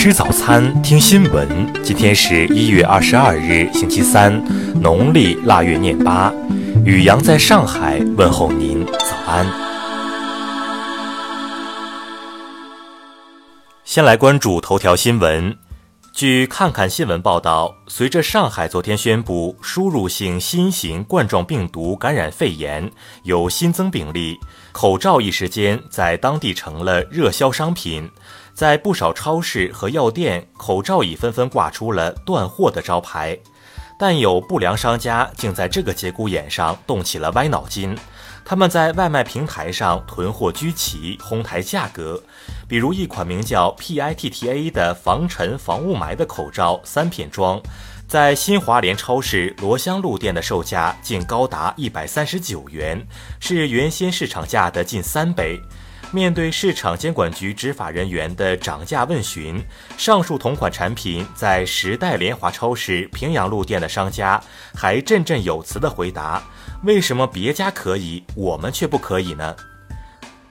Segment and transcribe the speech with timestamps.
[0.00, 1.48] 吃早餐，听新闻。
[1.82, 4.32] 今天是一月二十二日，星期三，
[4.80, 6.32] 农历腊月廿八。
[6.84, 9.44] 雨阳在上海问候您，早安。
[13.82, 15.56] 先来关注头条新闻。
[16.18, 22.90] 据看看新闻报道，随着上海昨天宣布输入性新型冠状病毒感染肺炎
[23.22, 24.36] 有新增病例，
[24.72, 28.10] 口罩一时间在当地成了热销商品。
[28.52, 33.38] 在不少超市和药店，口罩已纷纷挂出了断货的招牌，
[33.96, 37.96] 但有不良商家竟在这个节骨眼上动起了歪脑筋。
[38.44, 42.20] 他们在外卖平台上囤货居奇，哄抬价格。
[42.68, 47.60] 比如一款名叫 PITTA 的防尘防雾霾的口罩，三片装，
[48.06, 53.06] 在新华联超市罗香路店的售价竟高达一百三十九元，
[53.40, 55.60] 是原先市场价的近三倍。
[56.10, 59.62] 面对市场监管局执法人员的涨价问询，
[59.98, 64.42] 上述同款产品在时代联华超市平阳路店的商家
[64.74, 66.42] 还振振有词地回答
[66.84, 69.54] ：“为什么别家可以，我们却不可以呢？”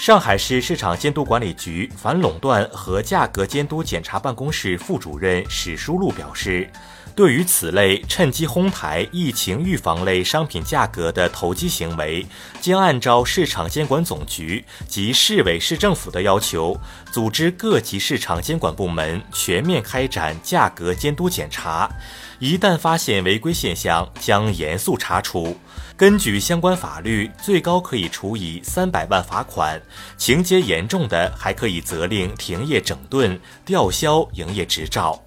[0.00, 6.70] 上海市市场监督管理局反垄断和价格监督检查办公室副主任史书禄表示。
[7.14, 12.24] 对于此类趁机哄抬疫情预防类商品价格的投机行为，
[12.62, 16.80] 将按照市场监管总局及市委市政府的要求，
[17.12, 21.90] 组织各级市场监管部门全面开展价格监督检查。
[22.38, 25.58] 一旦发现违规现象，将严肃查处。
[25.96, 29.80] 根据相关法律，最高可以处以三百万罚款，
[30.16, 35.20] 情节严重的还可以责令停业整顿、吊销营业执照。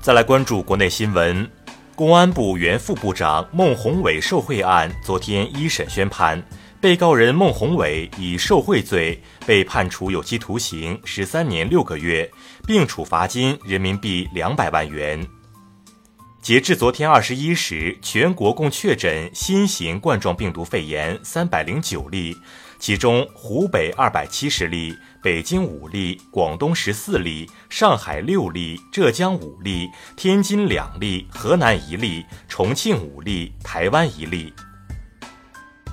[0.00, 1.48] 再来关注国内新闻，
[1.94, 6.42] 公安部原副部长孟宏伟受贿案昨天一审宣判，
[6.80, 12.28] 被告人孟宏伟以受贿罪被判处有期徒刑十三年六个月，
[12.66, 15.24] 并处罚金人民币两百万元。
[16.42, 22.36] 截至昨天二十一时，全国共确诊新型冠状病毒肺炎三百零九例，
[22.80, 24.92] 其中湖北二百七十例。
[25.22, 34.52] 北京五例，广东十四例，上海六例，浙江五例，天津两例，河南一例，重庆五例，台湾一例。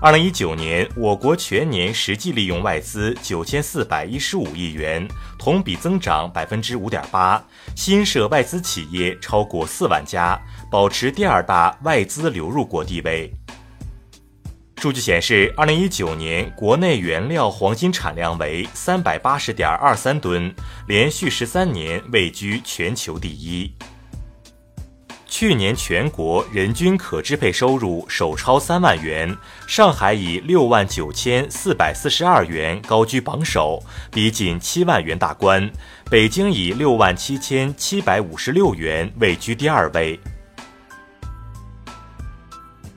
[0.02, 5.06] 二零一九年，我国全年实际利用外资九千四百一十五亿元，
[5.38, 7.44] 同比增长百分之五点八，
[7.76, 10.40] 新设外资企业超过四万家，
[10.72, 13.30] 保持第二大外资流入国地位。
[14.78, 20.56] 数据显示，二零一九年国内原料黄金产量为三百八十点二三吨，
[20.88, 23.70] 连续十三年位居全球第一。
[25.29, 33.81] 去年全国人均可支配收入首超三万元，上海以六万九千四百四十二元高居榜首，
[34.12, 35.69] 逼近七万元大关；
[36.09, 40.19] 北京以六万七千七百五十六元位居第二位。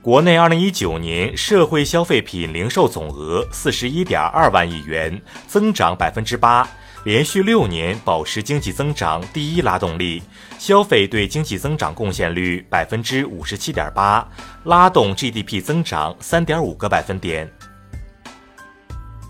[0.00, 6.68] 国内二零一九年社会消费品零售总额四十一点二万亿元，增长百分之八，
[7.04, 10.22] 连续六年保持经济增长第一拉动力，
[10.56, 14.24] 消费对经济增长贡献率百分之五十七点八，
[14.64, 17.50] 拉动 GDP 增长三点五个百分点。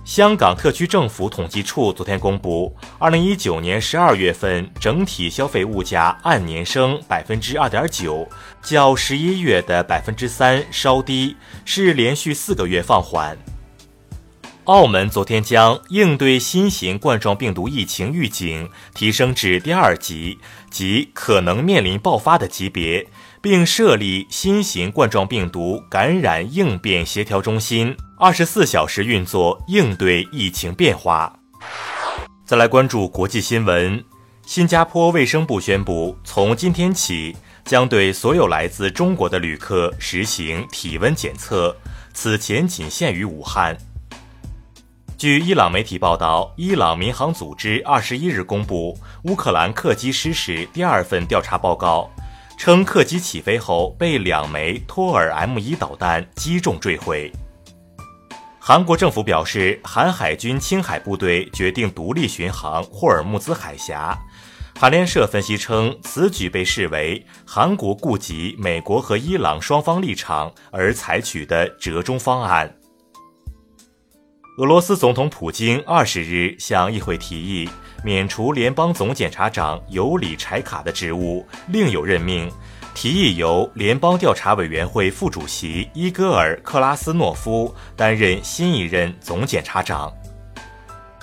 [0.04, 8.28] 香港特区政府统计处昨天公布，二零一九年十二月份整体消费物价按年升百分之二点九，
[8.62, 11.34] 较十一月的百分之三稍低，
[11.64, 13.34] 是连续四个月放缓。
[14.66, 20.38] 澳门昨天将应对新型冠状病毒疫情预警提升至第二级，
[20.70, 23.06] 即可能面临爆发的级别。
[23.40, 31.40] 并设立新型冠状病毒感染应变协调中心，二十四小时运作，应对疫情变化。
[32.44, 34.04] 再来关注国际新闻，
[34.46, 41.76] 新加坡卫生部宣布，从今天起将对所有来自中国的旅客实行体温检测，
[42.14, 43.76] 此前仅限于武汉。
[45.22, 52.10] 据伊朗媒体报道，伊朗民航组织二十一日公布乌克兰客机失事第二份调查报告。
[52.58, 57.30] 称客机起飞后被两枚托尔 M 一导弹击中坠毁。
[58.58, 64.18] 韩国政府表示，韩海军青海部队决定独立巡航霍尔木兹海峡。
[64.74, 72.74] 韩联社分析称，此举被视为韩国顾及美国和伊朗双方立场而采取的折中方案。
[74.58, 77.66] 俄罗斯总统普京二十日向议会提议。
[78.04, 82.52] 免除联邦总检察长尤里柴卡的职务，另有任命。
[82.94, 90.12] 提议由联邦调查委员会副主席伊戈尔·克拉斯诺夫担任新一任总检察长。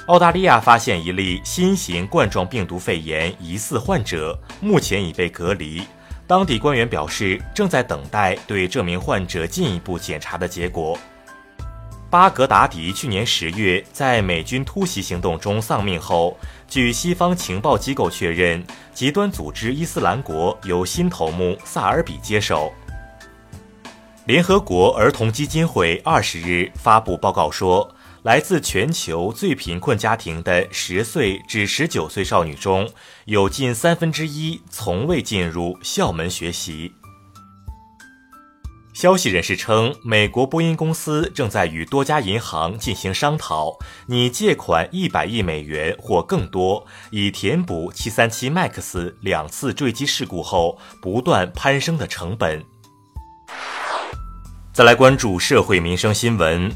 [0.07, 5.83] 澳大利亚发现一例新型冠状病毒肺炎疑似患者，目前已被隔离。
[6.25, 10.97] 当地官员表示，正在等待对这名患者进一步检查的结果。
[12.09, 16.35] 巴格达迪去年十月在美军突袭行动中丧命后，
[16.67, 18.65] 据西方情报机构确认，
[18.95, 22.73] 极端组织伊斯兰国由新头目萨尔比接手。
[24.25, 27.93] 联合国儿童基金会二十日发布报告说。
[28.23, 32.91] 来自全球最贫困家庭的十岁至十九岁少女中，
[33.23, 36.91] 有近三分之一从未进入校门学习。
[38.99, 52.61] 消息人士称，美国波音公司正在与多家银行进行商讨，拟借款一百亿美元或更多，以填补737 MAX 两次坠机事故后不断攀升的成本。
[54.73, 56.69] 再来关注社会民生新闻。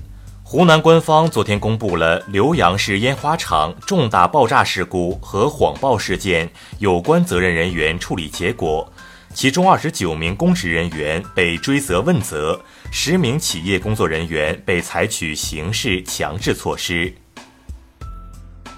[0.45, 6.47] 湖南官方昨天公布了浏阳市烟花厂重大爆炸事故和谎报事件
[6.77, 8.92] 有关责任人员处理结果，
[9.33, 17.13] 其中二十九名公职人员被追责问责，十名企业工作人员被采取刑事强制措施。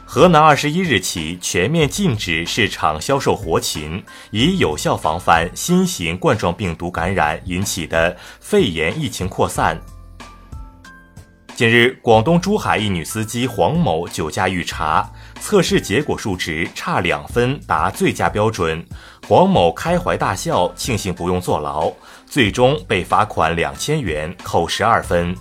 [0.06, 9.80] 河南二十一日起全面禁止市场销售活禽，以有效防范新型冠状病毒感染引起的肺炎疫情扩散。
[11.56, 15.10] 近日，广东珠海一女司机黄某酒驾遇查，
[15.40, 18.86] 测试结果数值差两分，达醉驾标准。
[19.26, 21.94] 黄某开怀大笑，庆幸不用坐牢，
[22.26, 25.34] 最终被罚款两千元，扣十二分。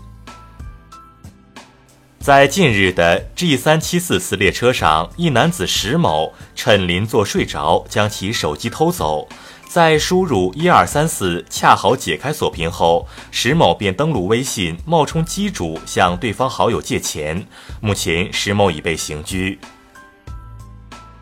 [2.20, 9.28] 在近日的 G 三七四次列车上，一男子石某趁邻座睡着，将其手机偷走。
[9.74, 17.44] 在输入一二三四，恰好解开锁屏后，石某便登录微信，冒充机主向对方好友借钱。
[17.80, 19.58] 目前，石某已被刑拘。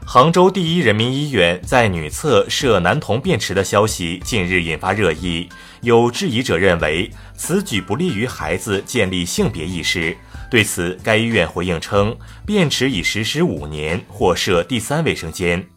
[0.05, 5.49] 杭州第一人民医院在女厕设男童便池的消息近日引发热议，
[5.81, 10.15] 有质疑者认为此举不利于孩子建立性别意识。
[10.51, 12.15] 对此，该医院回应称，
[12.45, 15.72] 便池已实施五年，或设第三卫生间。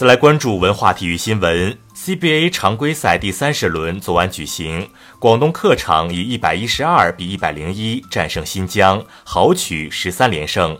[0.00, 4.88] 再来关注文化体育新闻，CBA 常规赛第三十轮昨晚举行，
[5.18, 10.74] 广东客场以一百一十二比一百零一战胜新疆，豪取十三连胜。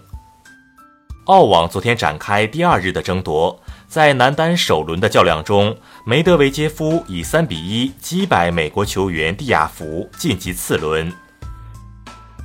[1.26, 5.76] 澳网昨天展开第二日的争夺，在男单首轮的较量中，
[6.06, 11.12] 梅德韦杰夫以三比一击败美国球员蒂亚福，晋级次轮。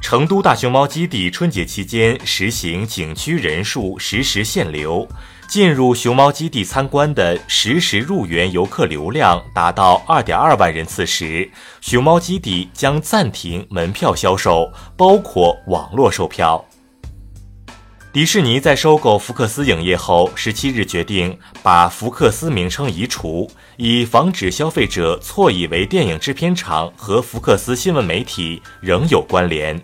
[0.06, 5.08] 成都大熊猫基地春节期间实行景区人数实时限流。
[5.48, 11.50] 进入熊猫基地参观的实时入园游客流量达到二点二万人次时，
[11.82, 16.64] 熊猫基地将暂停门票销售，包括网络售票。
[18.14, 29.84] 迪士尼在收购福克斯影业后，十七日决定把福克斯名称移除，以防止消费者错以为电影制片厂和福克斯新闻媒体仍有关联。